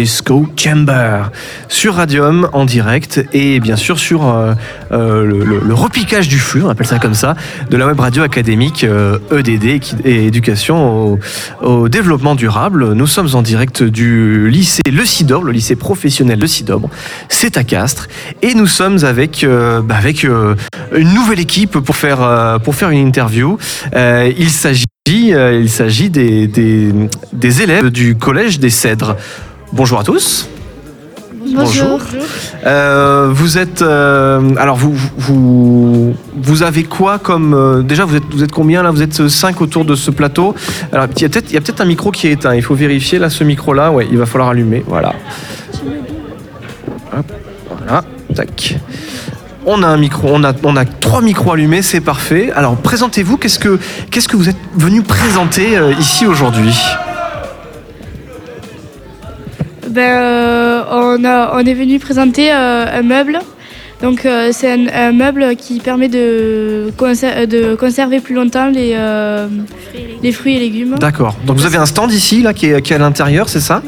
Disco 0.00 0.46
Chamber 0.56 1.24
sur 1.68 1.96
Radium 1.96 2.48
en 2.54 2.64
direct 2.64 3.22
et 3.34 3.60
bien 3.60 3.76
sûr 3.76 3.98
sur 3.98 4.26
euh, 4.26 4.54
euh, 4.92 5.26
le, 5.26 5.74
repiquage 5.74 6.26
du 6.26 6.38
flux, 6.38 6.62
on 6.64 6.70
appelle 6.70 6.86
ça 6.86 6.98
comme 6.98 7.12
ça, 7.12 7.36
de 7.68 7.76
la 7.76 7.86
web 7.86 8.00
radio 8.00 8.22
académique 8.22 8.84
euh, 8.84 9.18
EDD 9.30 9.78
qui- 9.78 9.96
et 10.06 10.24
éducation 10.26 11.18
au, 11.60 11.88
développement 11.90 12.34
durable. 12.34 12.94
Nous 12.94 13.06
sommes 13.06 13.28
en 13.34 13.42
direct 13.42 13.82
du 13.82 14.48
lycée 14.48 14.80
Le 14.90 15.04
Cidobre, 15.04 15.44
le 15.44 15.52
lycée 15.52 15.76
professionnel 15.76 16.38
Le 16.40 16.46
Cidobre. 16.46 16.88
C'est 17.28 17.58
à 17.58 17.64
Castres 17.64 18.08
et 18.40 18.54
nous 18.54 18.66
sommes 18.66 19.04
avec, 19.04 19.44
euh, 19.44 19.82
bah, 19.82 19.96
avec 19.96 20.24
euh, 20.24 20.54
une 20.96 21.12
nouvelle 21.12 21.40
équipe 21.40 21.72
pour 21.78 21.96
faire, 21.96 22.22
euh, 22.22 22.58
pour 22.58 22.74
faire 22.74 22.88
une 22.88 23.06
interview. 23.06 23.58
Euh, 23.94 24.32
il 24.38 24.48
s'agit 24.48 24.86
euh, 25.10 25.58
il 25.60 25.68
s'agit 25.68 26.08
des, 26.08 26.46
des 26.46 27.62
élèves 27.62 27.90
du 27.90 28.14
collège 28.16 28.60
des 28.60 28.70
Cèdres. 28.70 29.16
Bonjour 29.72 30.00
à 30.00 30.04
tous. 30.04 30.48
Bonjour. 31.54 32.00
Euh, 32.66 33.28
vous 33.30 33.56
êtes 33.56 33.82
euh, 33.82 34.54
alors 34.56 34.76
vous, 34.76 34.94
vous 35.16 36.14
vous 36.36 36.62
avez 36.62 36.84
quoi 36.84 37.18
comme 37.18 37.54
euh, 37.54 37.82
déjà 37.82 38.04
vous 38.04 38.16
êtes 38.16 38.24
vous 38.30 38.42
êtes 38.42 38.52
combien 38.52 38.82
là? 38.82 38.90
Vous 38.90 39.02
êtes 39.02 39.28
cinq 39.28 39.60
autour 39.60 39.84
de 39.84 39.94
ce 39.94 40.10
plateau. 40.10 40.54
Alors 40.92 41.06
il 41.16 41.22
y 41.22 41.24
a 41.24 41.28
peut-être 41.28 41.50
il 41.50 41.54
y 41.54 41.56
a 41.56 41.60
peut-être 41.60 41.80
un 41.80 41.86
micro 41.86 42.10
qui 42.10 42.26
est 42.26 42.32
éteint. 42.32 42.54
Il 42.54 42.62
faut 42.62 42.74
vérifier 42.74 43.18
là 43.18 43.30
ce 43.30 43.44
micro 43.44 43.72
là 43.72 43.90
ouais 43.90 44.08
il 44.10 44.18
va 44.18 44.26
falloir 44.26 44.50
allumer. 44.50 44.84
Voilà. 44.86 45.14
Hop, 47.16 47.32
voilà. 47.78 48.04
Tac. 48.34 48.76
On 49.66 49.82
a 49.82 49.88
un 49.88 49.96
micro 49.96 50.28
on 50.32 50.44
a 50.44 50.52
on 50.64 50.76
a 50.76 50.84
trois 50.84 51.22
micros 51.22 51.52
allumés. 51.52 51.82
C'est 51.82 52.00
parfait. 52.00 52.50
Alors 52.54 52.76
présentez-vous. 52.76 53.38
Qu'est-ce 53.38 53.58
que 53.58 53.78
qu'est-ce 54.10 54.28
que 54.28 54.36
vous 54.36 54.48
êtes 54.48 54.56
venu 54.76 55.02
présenter 55.02 55.78
ici 55.98 56.26
aujourd'hui? 56.26 56.76
Ben, 59.90 60.00
euh, 60.02 60.82
on, 60.90 61.24
a, 61.24 61.52
on 61.54 61.60
est 61.66 61.74
venu 61.74 61.98
présenter 61.98 62.52
euh, 62.52 62.86
un 63.00 63.02
meuble. 63.02 63.38
Donc 64.02 64.24
euh, 64.24 64.48
c'est 64.52 64.72
un, 64.72 64.86
un 64.94 65.12
meuble 65.12 65.56
qui 65.56 65.78
permet 65.80 66.08
de, 66.08 66.90
conser- 66.96 67.46
de 67.46 67.74
conserver 67.74 68.20
plus 68.20 68.34
longtemps 68.34 68.68
les, 68.70 68.92
euh, 68.94 69.46
les 70.22 70.32
fruits 70.32 70.56
et 70.56 70.60
légumes. 70.60 70.94
D'accord. 70.98 71.34
Donc 71.46 71.56
vous 71.58 71.66
avez 71.66 71.76
un 71.76 71.86
stand 71.86 72.10
ici 72.12 72.40
là 72.40 72.54
qui 72.54 72.66
est, 72.66 72.80
qui 72.80 72.92
est 72.92 72.96
à 72.96 72.98
l'intérieur, 72.98 73.48
c'est 73.50 73.60
ça? 73.60 73.82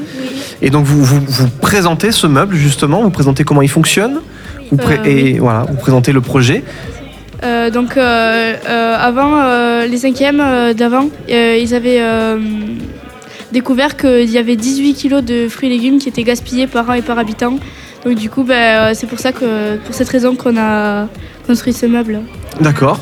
Et 0.61 0.69
donc 0.71 0.85
vous, 0.85 1.03
vous, 1.03 1.21
vous 1.27 1.49
présentez 1.61 2.13
ce 2.13 2.27
meuble 2.27 2.57
justement, 2.57 3.01
vous 3.03 3.11
présentez 3.11 3.43
comment 3.45 3.63
il 3.63 3.71
fonctionne? 3.71 4.21
Vous 4.71 4.79
Euh, 4.79 5.05
et 5.05 5.39
voilà, 5.39 5.65
vous 5.71 5.77
présentez 5.77 6.13
le 6.13 6.21
projet. 6.21 6.63
Euh, 7.45 7.71
donc 7.71 7.97
avant, 7.97 9.33
les 9.91 9.97
cinquièmes 9.97 10.43
d'avant, 10.77 11.09
ils 11.29 11.75
avaient 11.75 12.03
découvert 13.53 13.97
qu'il 13.97 14.31
y 14.31 14.39
avait 14.39 14.57
18 14.57 14.95
kilos 14.95 15.23
de 15.23 15.49
fruits 15.49 15.69
et 15.69 15.73
légumes 15.73 15.99
qui 15.99 16.09
étaient 16.09 16.25
gaspillés 16.25 16.67
par 16.67 16.89
an 16.91 16.95
et 16.95 17.03
par 17.03 17.19
habitant. 17.19 17.59
Donc 18.05 18.17
du 18.17 18.31
coup, 18.31 18.43
ben, 18.43 18.55
euh, 18.55 18.95
c'est 18.95 19.07
pour 19.07 19.19
ça 19.19 19.33
que, 19.33 19.77
pour 19.77 19.95
cette 19.95 20.09
raison 20.09 20.35
qu'on 20.35 20.57
a 20.59 21.09
construit 21.47 21.73
ce 21.73 21.87
meuble. 21.87 22.21
D'accord. 22.61 23.01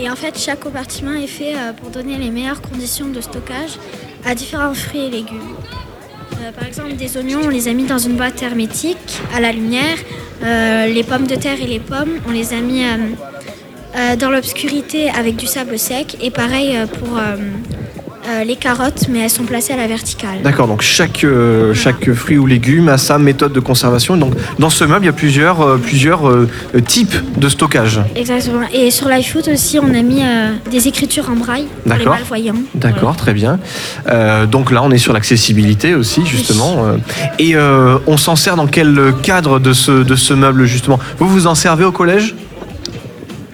Et 0.00 0.08
en 0.10 0.16
fait, 0.16 0.38
chaque 0.38 0.60
compartiment 0.60 1.12
est 1.12 1.26
fait 1.26 1.54
euh, 1.54 1.72
pour 1.72 1.90
donner 1.90 2.16
les 2.18 2.30
meilleures 2.30 2.62
conditions 2.62 3.08
de 3.08 3.20
stockage 3.20 3.78
à 4.26 4.34
différents 4.34 4.74
fruits 4.74 5.06
et 5.06 5.10
légumes. 5.10 5.54
Euh, 6.44 6.52
par 6.52 6.66
exemple, 6.66 6.94
des 6.94 7.16
oignons, 7.16 7.40
on 7.44 7.48
les 7.48 7.68
a 7.68 7.72
mis 7.72 7.84
dans 7.84 7.98
une 7.98 8.16
boîte 8.16 8.42
hermétique 8.42 9.20
à 9.34 9.40
la 9.40 9.52
lumière. 9.52 9.96
Euh, 10.42 10.86
les 10.86 11.02
pommes 11.02 11.26
de 11.26 11.36
terre 11.36 11.60
et 11.62 11.66
les 11.66 11.78
pommes, 11.80 12.18
on 12.28 12.32
les 12.32 12.52
a 12.52 12.60
mis 12.60 12.82
euh, 12.84 14.16
dans 14.16 14.30
l'obscurité 14.30 15.10
avec 15.10 15.36
du 15.36 15.46
sable 15.46 15.78
sec. 15.78 16.16
Et 16.20 16.30
pareil 16.30 16.76
pour 16.98 17.18
euh, 18.26 18.44
les 18.44 18.56
carottes, 18.56 19.08
mais 19.08 19.20
elles 19.20 19.30
sont 19.30 19.44
placées 19.44 19.72
à 19.72 19.76
la 19.76 19.86
verticale. 19.86 20.42
D'accord. 20.42 20.68
Donc 20.68 20.82
chaque, 20.82 21.24
euh, 21.24 21.74
chaque 21.74 22.12
fruit 22.12 22.38
ou 22.38 22.46
légume 22.46 22.88
a 22.88 22.98
sa 22.98 23.18
méthode 23.18 23.52
de 23.52 23.60
conservation. 23.60 24.16
Donc 24.16 24.34
dans 24.58 24.70
ce 24.70 24.84
meuble, 24.84 25.04
il 25.04 25.06
y 25.06 25.10
a 25.10 25.12
plusieurs, 25.12 25.62
euh, 25.62 25.78
plusieurs 25.78 26.22
types 26.86 27.16
de 27.38 27.48
stockage. 27.48 28.00
Exactement. 28.16 28.66
Et 28.72 28.90
sur 28.90 29.08
l'iFoot 29.08 29.48
aussi, 29.48 29.78
on 29.78 29.94
a 29.94 30.02
mis 30.02 30.22
euh, 30.22 30.52
des 30.70 30.88
écritures 30.88 31.28
en 31.30 31.36
braille 31.36 31.66
pour 31.82 31.92
les 31.92 31.98
D'accord. 31.98 32.14
malvoyants. 32.14 32.54
D'accord, 32.74 33.16
très 33.16 33.34
bien. 33.34 33.58
Euh, 34.08 34.46
donc 34.46 34.70
là, 34.70 34.82
on 34.82 34.90
est 34.90 34.98
sur 34.98 35.12
l'accessibilité 35.12 35.94
aussi, 35.94 36.24
justement. 36.26 36.86
Et 37.38 37.56
euh, 37.56 37.98
on 38.06 38.16
s'en 38.16 38.36
sert 38.36 38.56
dans 38.56 38.66
quel 38.66 39.12
cadre 39.22 39.58
de 39.58 39.72
ce, 39.72 40.02
de 40.02 40.14
ce 40.14 40.34
meuble, 40.34 40.64
justement? 40.64 40.98
Vous 41.18 41.28
vous 41.28 41.46
en 41.46 41.54
servez 41.54 41.84
au 41.84 41.92
collège? 41.92 42.34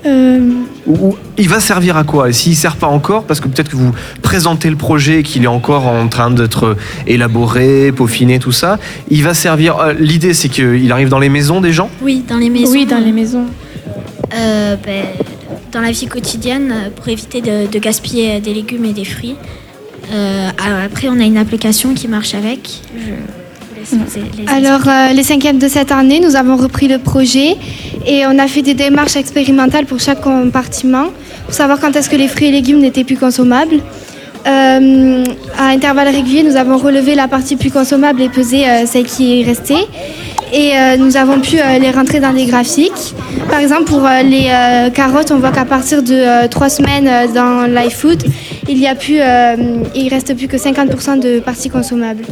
Euh, 0.06 0.38
ou 0.86 1.16
il 1.40 1.48
va 1.48 1.58
servir 1.60 1.96
à 1.96 2.04
quoi? 2.04 2.28
Et 2.28 2.32
s'il 2.32 2.52
ne 2.52 2.56
sert 2.56 2.76
pas 2.76 2.86
encore, 2.86 3.24
parce 3.24 3.40
que 3.40 3.48
peut-être 3.48 3.70
que 3.70 3.76
vous 3.76 3.92
présentez 4.22 4.68
le 4.70 4.76
projet 4.76 5.20
et 5.20 5.22
qu'il 5.22 5.42
est 5.44 5.48
encore 5.48 5.86
en 5.86 6.06
train 6.08 6.30
d'être 6.30 6.76
élaboré, 7.06 7.92
peaufiné, 7.92 8.38
tout 8.38 8.52
ça, 8.52 8.78
il 9.10 9.22
va 9.22 9.34
servir. 9.34 9.78
euh, 9.78 9.92
L'idée, 9.98 10.34
c'est 10.34 10.48
qu'il 10.48 10.90
arrive 10.92 11.08
dans 11.08 11.18
les 11.18 11.28
maisons 11.28 11.60
des 11.60 11.72
gens? 11.72 11.90
Oui, 12.02 12.22
dans 12.28 12.36
les 12.36 12.50
maisons. 12.50 12.70
oui, 12.72 12.86
dans 12.86 12.98
les 12.98 13.12
maisons. 13.12 13.46
Euh, 14.34 14.76
ben, 14.86 15.04
dans 15.72 15.80
la 15.80 15.90
vie 15.92 16.06
quotidienne 16.06 16.72
euh, 16.72 16.88
pour 16.94 17.08
éviter 17.08 17.40
de, 17.40 17.66
de 17.70 17.78
gaspiller 17.78 18.36
euh, 18.36 18.40
des 18.40 18.54
légumes 18.54 18.84
et 18.84 18.92
des 18.92 19.04
fruits. 19.04 19.36
Euh, 20.12 20.48
après, 20.86 21.08
on 21.08 21.18
a 21.20 21.24
une 21.24 21.36
application 21.38 21.94
qui 21.94 22.06
marche 22.08 22.34
avec. 22.34 22.60
Je 22.96 23.10
les- 23.82 24.42
les 24.44 24.48
Alors, 24.48 24.86
euh, 24.86 25.12
les 25.14 25.22
cinquièmes 25.22 25.58
de 25.58 25.66
cette 25.68 25.90
année, 25.90 26.20
nous 26.20 26.36
avons 26.36 26.56
repris 26.56 26.86
le 26.86 26.98
projet 26.98 27.56
et 28.06 28.24
on 28.26 28.38
a 28.38 28.46
fait 28.46 28.62
des 28.62 28.74
démarches 28.74 29.16
expérimentales 29.16 29.86
pour 29.86 30.00
chaque 30.00 30.20
compartiment 30.20 31.06
pour 31.50 31.56
savoir 31.56 31.80
quand 31.80 31.96
est-ce 31.96 32.08
que 32.08 32.14
les 32.14 32.28
fruits 32.28 32.46
et 32.46 32.52
légumes 32.52 32.78
n'étaient 32.78 33.02
plus 33.02 33.16
consommables. 33.16 33.80
Euh, 34.46 35.24
à 35.58 35.64
intervalles 35.64 36.06
réguliers, 36.06 36.44
nous 36.44 36.54
avons 36.54 36.78
relevé 36.78 37.16
la 37.16 37.26
partie 37.26 37.56
plus 37.56 37.72
consommable 37.72 38.22
et 38.22 38.28
pesé 38.28 38.68
euh, 38.68 38.86
celle 38.86 39.02
qui 39.02 39.40
est 39.40 39.44
restée. 39.44 39.84
Et 40.52 40.70
euh, 40.76 40.96
nous 40.96 41.16
avons 41.16 41.40
pu 41.40 41.56
euh, 41.58 41.80
les 41.80 41.90
rentrer 41.90 42.20
dans 42.20 42.32
des 42.32 42.44
graphiques. 42.46 43.16
Par 43.50 43.58
exemple, 43.58 43.82
pour 43.82 44.06
euh, 44.06 44.22
les 44.22 44.46
euh, 44.48 44.90
carottes, 44.90 45.32
on 45.32 45.40
voit 45.40 45.50
qu'à 45.50 45.64
partir 45.64 46.04
de 46.04 46.14
euh, 46.14 46.46
trois 46.46 46.68
semaines 46.68 47.08
euh, 47.08 47.26
dans 47.34 47.66
l'iFood, 47.66 48.22
il 48.68 48.78
y 48.78 48.86
a 48.86 48.94
plus, 48.94 49.18
euh, 49.20 49.82
il 49.96 50.08
reste 50.08 50.36
plus 50.36 50.46
que 50.46 50.56
50% 50.56 51.18
de 51.18 51.40
parties 51.40 51.68
consommables. 51.68 52.22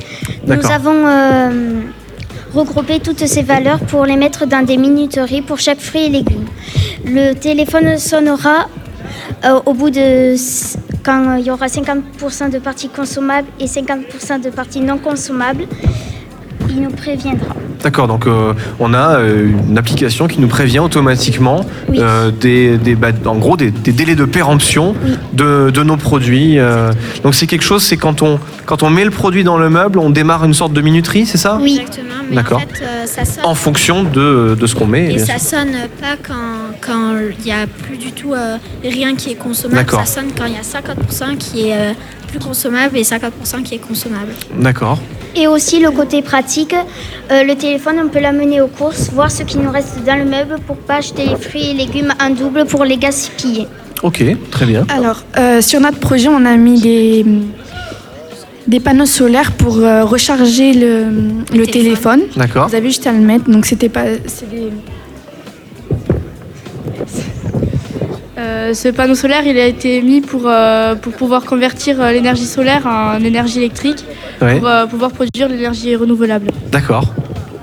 Nous 0.46 0.70
avons 0.70 1.06
euh, 1.08 1.80
regroupé 2.54 3.00
toutes 3.00 3.26
ces 3.26 3.42
valeurs 3.42 3.80
pour 3.80 4.06
les 4.06 4.16
mettre 4.16 4.46
dans 4.46 4.64
des 4.64 4.76
minuteries 4.76 5.42
pour 5.42 5.58
chaque 5.58 5.80
fruit 5.80 6.04
et 6.06 6.08
légume. 6.08 6.46
Le 7.04 7.32
téléphone 7.32 7.98
sonnera 7.98 8.68
euh, 9.44 9.60
au 9.66 9.74
bout 9.74 9.90
de 9.90 10.34
quand 11.04 11.36
il 11.36 11.46
y 11.46 11.50
aura 11.50 11.66
50% 11.66 12.50
de 12.50 12.58
parties 12.58 12.88
consommables 12.88 13.48
et 13.60 13.66
50% 13.66 14.40
de 14.42 14.50
parties 14.50 14.80
non 14.80 14.98
consommables. 14.98 15.66
Il 16.68 16.82
nous 16.82 16.90
préviendra. 16.90 17.57
D'accord, 17.82 18.08
donc 18.08 18.26
euh, 18.26 18.54
on 18.80 18.92
a 18.94 19.18
euh, 19.20 19.48
une 19.68 19.78
application 19.78 20.26
qui 20.26 20.40
nous 20.40 20.48
prévient 20.48 20.80
automatiquement 20.80 21.64
Oui. 21.88 21.98
euh, 22.00 22.30
des, 22.30 22.76
des- 22.76 22.94
bah, 22.96 23.08
en 23.24 23.36
gros 23.36 23.56
des, 23.56 23.70
des 23.70 23.92
délais 23.92 24.16
de 24.16 24.24
péremption 24.24 24.94
Oui. 25.04 25.12
de, 25.32 25.70
de 25.70 25.82
nos 25.82 25.96
produits. 25.96 26.58
euh. 26.58 26.90
donc 27.22 27.34
c'est 27.34 27.46
quelque 27.46 27.62
chose, 27.64 27.82
c'est 27.82 27.96
quand 27.96 28.22
on, 28.22 28.40
quand 28.66 28.82
on 28.82 28.90
met 28.90 29.04
le 29.04 29.10
produit 29.10 29.44
dans 29.44 29.56
le 29.58 29.70
meuble, 29.70 29.98
on 29.98 30.10
démarre 30.10 30.44
une 30.44 30.54
sorte 30.54 30.72
de 30.72 30.80
minuterie, 30.80 31.24
c'est 31.26 31.38
ça? 31.38 31.58
Oui. 31.60 31.78
Exactement, 31.80 32.14
D'accord. 32.32 32.58
en 32.58 32.60
fait, 32.60 32.82
euh, 32.82 33.54
fonction 33.54 34.02
de, 34.02 34.56
de 34.58 34.66
ce 34.66 34.74
qu'on 34.74 34.86
met. 34.86 35.12
Et 35.14 35.18
ça 35.18 35.38
sûr. 35.38 35.58
sonne 35.58 35.72
pas 36.00 36.16
quand 36.26 36.34
quand 36.80 37.14
il 37.38 37.44
n'y 37.44 37.52
a 37.52 37.66
plus 37.66 37.96
du 37.96 38.12
tout 38.12 38.34
euh, 38.34 38.56
rien 38.82 39.14
qui 39.14 39.32
est 39.32 39.34
consommable. 39.34 39.80
D'accord. 39.80 40.06
Ça 40.06 40.20
sonne 40.20 40.30
quand 40.36 40.46
il 40.46 40.52
y 40.52 40.56
a 40.56 40.60
50% 40.62 41.36
qui 41.36 41.68
est 41.68 41.76
euh, 41.76 41.92
plus 42.28 42.38
consommable 42.38 42.96
et 42.96 43.02
50% 43.02 43.62
qui 43.64 43.74
est 43.74 43.78
consommable. 43.78 44.32
D'accord. 44.58 44.98
Et 45.34 45.46
aussi 45.46 45.78
le 45.80 45.90
côté 45.90 46.22
pratique, 46.22 46.74
euh, 47.30 47.42
le 47.44 47.54
téléphone, 47.54 47.96
on 48.04 48.08
peut 48.08 48.20
l'amener 48.20 48.60
aux 48.60 48.66
courses, 48.68 49.10
voir 49.12 49.30
ce 49.30 49.42
qui 49.42 49.58
nous 49.58 49.70
reste 49.70 50.02
dans 50.06 50.16
le 50.16 50.24
meuble 50.24 50.56
pour 50.66 50.76
pas 50.76 50.96
acheter 50.96 51.24
les 51.26 51.36
fruits 51.36 51.70
et 51.70 51.74
légumes 51.74 52.12
en 52.20 52.30
double 52.30 52.64
pour 52.64 52.84
les 52.84 52.96
gaspiller. 52.96 53.66
Ok, 54.02 54.22
très 54.50 54.66
bien. 54.66 54.86
Alors, 54.88 55.22
euh, 55.38 55.60
sur 55.60 55.80
notre 55.80 55.98
projet, 55.98 56.28
on 56.28 56.44
a 56.44 56.56
mis 56.56 56.80
des, 56.80 57.24
des 58.66 58.80
panneaux 58.80 59.06
solaires 59.06 59.52
pour 59.52 59.78
euh, 59.78 60.04
recharger 60.04 60.72
le, 60.72 61.06
le 61.56 61.66
téléphone. 61.66 62.22
D'accord. 62.36 62.69
Vous 62.69 62.74
avez 62.74 62.88
juste 62.88 63.06
à 63.06 63.12
le 63.12 63.19
mettre, 63.19 63.50
donc 63.50 63.66
c'était 63.66 63.88
pas. 63.88 64.04
c'est 64.26 64.48
des- 64.50 64.70
Euh, 68.38 68.73
ce 68.73 68.88
panneau 68.88 69.14
solaire, 69.17 69.43
il 69.46 69.58
a 69.58 69.67
été 69.67 70.00
mis 70.00 70.20
pour, 70.20 70.43
euh, 70.46 70.94
pour 70.94 71.12
pouvoir 71.12 71.44
convertir 71.44 72.00
euh, 72.00 72.12
l'énergie 72.12 72.44
solaire 72.46 72.87
en 72.87 73.19
énergie 73.25 73.58
électrique, 73.58 74.05
Ouais. 74.40 74.58
pour 74.61 74.69
euh, 74.69 74.87
pouvoir 74.87 75.11
produire 75.11 75.49
l'énergie 75.49 75.96
renouvelable. 75.96 76.50
D'accord. 76.70 77.12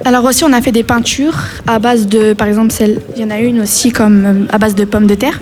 Alors 0.04 0.26
aussi, 0.26 0.44
on 0.44 0.52
a 0.52 0.62
fait 0.62 0.74
des 0.74 0.84
peintures 0.84 1.38
à 1.66 1.80
base 1.80 2.08
de, 2.08 2.34
par 2.34 2.48
exemple, 2.48 2.72
celle, 2.74 3.00
il 3.16 3.22
y 3.22 3.26
en 3.26 3.30
a 3.32 3.40
une 3.40 3.62
aussi 3.62 3.92
comme 3.92 4.26
euh, 4.26 4.54
à 4.54 4.58
base 4.58 4.76
de 4.76 4.84
pommes 4.84 5.08
de 5.08 5.16
terre, 5.16 5.40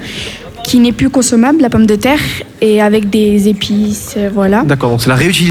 qui 0.64 0.80
n'est 0.80 0.92
plus 0.92 1.10
consommable, 1.10 1.62
la 1.62 1.70
pomme 1.72 1.88
de 1.88 1.96
terre, 1.96 2.20
et 2.62 2.82
avec 2.82 3.10
des 3.10 3.48
épices, 3.50 4.14
euh, 4.18 4.30
voilà. 4.32 4.62
D'accord. 4.64 4.92
Donc 4.92 5.02
c'est 5.02 5.10
la 5.10 5.16
réutilisation 5.16 5.50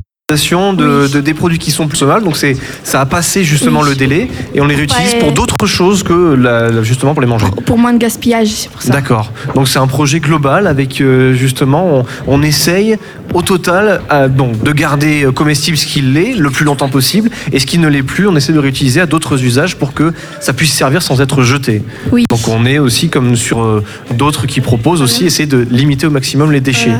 de, 0.73 1.08
de- 1.08 1.20
des 1.20 1.34
produits 1.34 1.58
qui 1.58 1.70
sont 1.70 1.87
plus 1.87 1.99
consommables. 1.99 2.25
Donc 2.25 2.37
c'est 2.37 2.56
ça 2.84 3.00
a 3.00 3.06
passé 3.06 3.44
justement 3.44 3.81
Oui. 3.82 3.90
le 3.90 3.94
délai 3.94 4.29
et 4.55 4.61
on 4.61 4.67
les 4.67 4.75
réutilise 4.75 5.12
Ouais. 5.14 5.19
pour 5.20 5.32
d'autres 5.32 5.67
choses 5.67 6.02
que 6.02 6.34
la- 6.34 6.82
justement 6.82 7.12
pour 7.14 7.20
les 7.20 7.26
manger. 7.29 7.46
Pour 7.67 7.79
moins 7.79 7.93
de 7.93 7.99
gaspillage, 7.99 8.49
c'est 8.49 8.70
pour 8.70 8.82
ça. 8.82 8.93
D'accord. 8.93 9.32
Donc 9.55 9.69
c'est 9.69 9.79
un 9.79 9.87
projet 9.87 10.20
global 10.20 10.67
avec 10.67 11.00
euh, 11.00 11.34
justement, 11.34 12.05
on, 12.26 12.38
on 12.38 12.43
essaye 12.43 12.96
au 13.34 13.43
total 13.43 14.00
euh, 14.11 14.29
donc, 14.29 14.62
de 14.62 14.73
garder 14.73 15.25
euh, 15.25 15.32
comestible 15.32 15.76
ce 15.76 15.87
qu'il 15.87 16.12
l'est 16.14 16.35
le 16.35 16.50
plus 16.50 16.64
longtemps 16.64 16.88
possible 16.88 17.31
et 17.52 17.58
ce 17.58 17.67
qui 17.67 17.78
ne 17.78 17.88
l'est 17.88 18.02
plus, 18.02 18.26
on 18.28 18.37
essaie 18.37 18.52
de 18.52 18.58
réutiliser 18.58 19.00
à 19.00 19.06
d'autres 19.06 19.43
usages 19.43 19.76
pour 19.76 19.94
que 19.94 20.12
ça 20.40 20.52
puisse 20.52 20.73
servir 20.73 21.02
sans 21.02 21.20
être 21.20 21.43
jeté. 21.43 21.82
Oui. 22.11 22.25
Donc 22.28 22.49
on 22.49 22.64
est 22.67 22.78
aussi 22.78 23.08
comme 23.08 23.37
sur 23.37 23.62
euh, 23.62 23.82
d'autres 24.14 24.46
qui 24.46 24.61
proposent 24.61 25.02
aussi 25.02 25.25
essayer 25.25 25.46
de 25.46 25.67
limiter 25.70 26.06
au 26.06 26.11
maximum 26.11 26.52
les 26.52 26.61
déchets. 26.61 26.93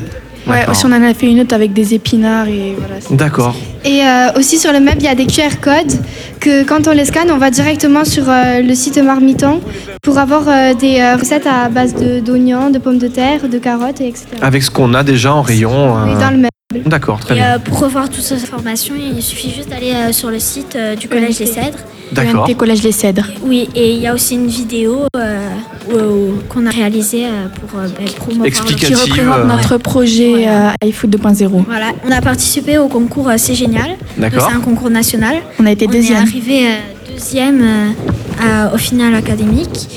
Ouais, 0.47 0.65
aussi 0.71 0.85
on 0.87 0.93
en 0.93 1.03
a 1.03 1.15
fait 1.15 1.27
une 1.31 1.41
autre 1.41 1.55
avec 1.55 1.73
des 1.73 1.95
épinards 1.95 2.49
et 2.49 2.75
voilà. 2.77 3.01
c'est- 3.01 3.15
D'accord. 3.15 3.55
Et 3.85 4.01
euh, 4.05 4.33
aussi 4.39 4.59
sur 4.59 4.73
le 4.73 4.81
meuble, 4.81 4.99
il 5.01 5.05
y 5.05 5.09
a 5.09 5.15
des 5.15 5.27
QR 5.27 5.57
codes 5.61 5.93
que 6.41 6.63
quand 6.65 6.87
on 6.89 6.93
les 6.93 7.05
scanne, 7.05 7.31
on 7.33 7.39
va 7.39 7.51
directement 7.51 8.05
sur 8.05 8.25
euh, 8.29 8.61
le 8.61 8.75
site 8.75 8.99
Marmiton 8.99 9.61
pour 10.03 10.19
avoir 10.19 10.43
euh, 10.49 10.75
des 10.75 11.01
euh, 11.01 11.17
recettes 11.17 11.47
à 11.47 11.69
base 11.69 11.95
de- 11.95 12.21
d'oignons, 12.21 12.71
de, 12.71 12.79
pommes 12.79 12.99
de 12.99 13.09
terre, 13.09 13.49
de 13.49 13.59
carottes, 13.59 14.01
et 14.01 14.09
etc. 14.09 14.27
Avec 14.41 14.63
ce 14.63 14.71
qu'on 14.71 14.95
a 14.95 15.03
déjà 15.03 15.35
en 15.35 15.43
rayon. 15.43 15.95
Oui, 16.07 16.15
dans 16.21 16.31
le 16.31 16.37
meuble. 16.37 16.49
D'accord, 16.81 17.21
très 17.21 17.35
Et 17.35 17.39
bien. 17.39 17.55
euh, 17.55 17.59
pour 17.59 17.79
revoir 17.81 18.09
toutes 18.09 18.23
ces 18.23 18.35
informations, 18.35 18.95
il 18.97 19.23
suffit 19.23 19.51
juste 19.51 19.69
d'aller 19.69 19.93
euh, 19.93 20.13
sur 20.13 20.31
le 20.31 20.39
site 20.39 20.75
euh, 20.77 20.97
du 20.97 21.09
Collège 21.09 21.39
des 21.39 21.47
Cèdres. 21.47 21.79
D'accord. 22.13 22.47
UMT 22.49 22.55
Collège 22.57 22.83
Les 22.83 22.93
Cèdres. 22.93 23.27
Oui, 23.43 23.69
et 23.75 23.93
il 23.93 24.01
y 24.01 24.07
a 24.07 24.13
aussi 24.15 24.35
une 24.35 24.47
vidéo 24.47 25.05
euh, 25.17 25.49
où- 25.91 25.95
où- 25.97 26.35
qu'on 26.49 26.67
a 26.67 26.71
réalisée 26.71 27.25
euh, 27.25 27.47
pour 27.49 27.71
promouvoir. 28.17 28.51
Qui 28.51 28.95
représente 28.95 29.19
euh, 29.39 29.45
notre 29.47 29.79
projet 29.79 30.35
Ouais. 30.35 30.49
euh, 30.49 30.87
iFood 30.89 31.11
2.0. 31.17 31.65
Voilà, 31.67 31.93
on 32.07 32.11
a 32.13 32.21
participé 32.21 32.77
au 32.77 32.89
concours 32.89 33.29
euh, 33.31 33.35
C'est 33.39 33.55
Génial. 33.55 33.97
D'accord. 34.19 34.47
C'est 34.51 34.55
un 34.57 34.61
concours 34.61 34.91
national. 34.91 35.37
On 35.59 35.65
a 35.67 35.73
été 35.73 35.87
On 35.89 35.91
deuxième. 35.91 36.19
est 36.19 36.21
arrivé 36.29 36.67
euh, 36.67 37.13
deuxième 37.15 37.63
euh, 37.63 38.75
au 38.75 38.79
final 38.79 39.15
académique. 39.15 39.89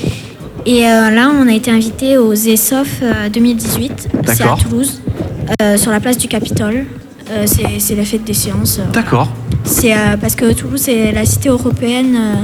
Et 0.64 0.84
euh, 0.86 1.10
là, 1.10 1.30
on 1.38 1.46
a 1.48 1.52
été 1.52 1.70
invité 1.70 2.16
aux 2.18 2.32
ESOF 2.32 2.88
euh, 3.02 3.28
2018. 3.28 4.08
C'est 4.10 4.16
à 4.16 4.22
D'accord. 4.34 4.58
Toulouse, 4.58 5.00
euh, 5.62 5.76
sur 5.76 5.90
la 5.90 6.00
place 6.00 6.18
du 6.18 6.28
Capitole. 6.28 6.86
Euh, 7.30 7.44
c'est 7.46 7.94
la 7.96 8.04
fête 8.04 8.24
des 8.24 8.34
sciences. 8.34 8.78
euh, 8.78 8.92
D'accord. 8.92 9.28
C'est 9.64 9.92
euh, 9.92 10.16
parce 10.20 10.34
que 10.36 10.52
Toulouse 10.52 10.88
est 10.88 11.10
la 11.12 11.24
cité 11.24 11.48
européenne 11.48 12.16
euh, 12.16 12.34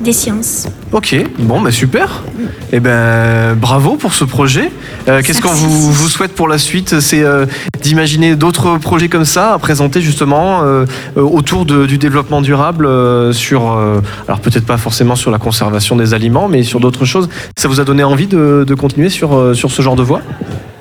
des 0.00 0.12
sciences. 0.12 0.66
Ok, 0.92 1.14
bon, 1.38 1.60
bah 1.60 1.70
super. 1.70 2.24
Eh 2.72 2.80
ben, 2.80 3.54
bravo 3.54 3.94
pour 3.96 4.14
ce 4.14 4.24
projet. 4.24 4.70
Euh, 5.08 5.22
Qu'est-ce 5.24 5.40
qu'on 5.40 5.48
vous, 5.52 5.92
vous 5.92 6.08
souhaite 6.08 6.34
pour 6.34 6.48
la 6.48 6.58
suite? 6.58 6.98
C'est 7.00 7.22
euh, 7.22 7.46
d'imaginer 7.82 8.34
d'autres 8.34 8.78
projets 8.78 9.08
comme 9.08 9.24
ça 9.24 9.54
à 9.54 9.58
présenter 9.58 10.00
justement 10.00 10.62
euh, 10.64 10.86
autour 11.16 11.64
de- 11.64 11.86
du 11.86 11.96
développement 11.98 12.40
durable 12.42 12.84
euh, 12.84 13.32
sur, 13.32 13.72
euh, 13.72 14.00
alors 14.26 14.40
peut-être 14.40 14.66
pas 14.66 14.76
forcément 14.76 15.14
sur 15.16 15.30
la 15.30 15.38
conservation 15.38 15.94
des 15.96 16.14
aliments, 16.14 16.48
mais 16.48 16.62
sur 16.64 16.80
d'autres 16.80 17.04
choses. 17.04 17.28
Ça 17.56 17.68
vous 17.68 17.78
a 17.80 17.84
donné 17.84 18.02
envie 18.02 18.26
de, 18.26 18.64
de 18.66 18.74
continuer 18.74 19.08
sur, 19.08 19.34
euh, 19.34 19.54
sur 19.54 19.70
ce 19.70 19.82
genre 19.82 19.96
de 19.96 20.02
voie? 20.02 20.20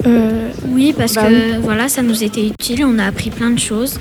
Euh, 0.07 0.34
Oui, 0.69 0.93
parce 0.97 1.13
Bah 1.13 1.23
que 1.29 1.59
voilà, 1.61 1.87
ça 1.89 2.01
nous 2.01 2.23
était 2.23 2.45
utile. 2.45 2.83
On 2.85 2.99
a 2.99 3.05
appris 3.05 3.29
plein 3.29 3.49
de 3.51 3.59
choses. 3.59 3.99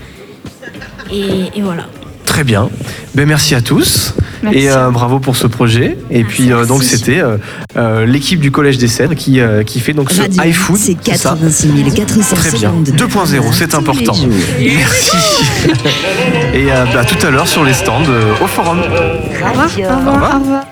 Et, 1.12 1.50
et 1.56 1.62
voilà. 1.62 1.86
Très 2.24 2.42
bien. 2.44 2.68
Ben, 3.14 3.26
merci 3.28 3.54
à 3.54 3.60
tous. 3.60 4.14
Merci. 4.42 4.58
Et 4.58 4.70
euh, 4.70 4.90
bravo 4.90 5.20
pour 5.20 5.36
ce 5.36 5.46
projet. 5.46 5.96
Et 6.10 6.22
Merci. 6.22 6.42
puis 6.42 6.52
euh, 6.52 6.66
donc 6.66 6.82
c'était 6.82 7.20
euh, 7.20 7.36
euh, 7.76 8.04
l'équipe 8.06 8.40
du 8.40 8.50
Collège 8.50 8.76
des 8.78 8.88
Cèdres 8.88 9.14
qui, 9.14 9.40
euh, 9.40 9.62
qui 9.62 9.78
fait 9.80 9.92
donc 9.92 10.10
ce 10.10 10.20
Radio, 10.22 10.42
iFood. 10.42 10.76
c'est 10.76 10.96
c'est 11.02 11.16
ça 11.16 11.30
86 11.40 11.94
400 11.94 12.36
Très 12.36 12.50
bien. 12.50 12.58
secondes. 12.70 12.88
2.0, 12.88 13.52
c'est 13.52 13.74
important. 13.74 14.14
Merci. 14.58 15.16
Et 16.54 16.70
euh, 16.72 16.84
bah, 16.92 17.00
à 17.00 17.04
tout 17.04 17.24
à 17.26 17.30
l'heure 17.30 17.48
sur 17.48 17.64
les 17.64 17.72
stands 17.74 18.02
euh, 18.08 18.32
au 18.42 18.46
forum. 18.46 18.80
Au 18.80 19.48
revoir. 19.50 19.66
Au 19.66 19.96
revoir. 19.98 20.36
Au 20.36 20.38
revoir. 20.40 20.64